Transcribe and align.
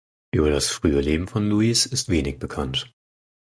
Über 0.33 0.49
das 0.49 0.69
frühe 0.71 0.99
Leben 0.99 1.27
von 1.27 1.47
Louise 1.47 1.87
ist 1.87 2.09
wenig 2.09 2.39
bekannt. 2.39 2.91